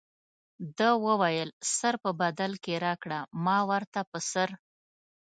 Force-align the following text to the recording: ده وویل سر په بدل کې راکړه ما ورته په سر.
ده 0.77 0.89
وویل 1.05 1.49
سر 1.77 1.93
په 2.03 2.09
بدل 2.21 2.51
کې 2.63 2.73
راکړه 2.85 3.19
ما 3.45 3.57
ورته 3.69 3.99
په 4.11 4.19
سر. 4.31 4.49